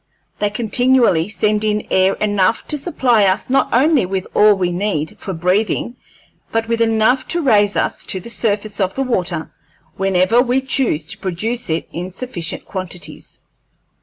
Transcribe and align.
They 0.39 0.49
continually 0.49 1.29
send 1.29 1.63
in 1.63 1.85
air 1.91 2.15
enough 2.15 2.67
to 2.69 2.77
supply 2.79 3.25
us 3.25 3.51
not 3.51 3.69
only 3.71 4.03
with 4.03 4.25
all 4.33 4.55
we 4.55 4.71
need 4.71 5.15
for 5.19 5.31
breathing, 5.31 5.95
but 6.51 6.67
with 6.67 6.81
enough 6.81 7.27
to 7.27 7.43
raise 7.43 7.77
us 7.77 8.03
to 8.05 8.19
the 8.19 8.27
surface 8.31 8.79
of 8.81 8.95
the 8.95 9.03
water 9.03 9.53
whenever 9.97 10.41
we 10.41 10.61
choose 10.61 11.05
to 11.05 11.19
produce 11.19 11.69
it 11.69 11.87
in 11.93 12.09
sufficient 12.09 12.65
quantities." 12.65 13.41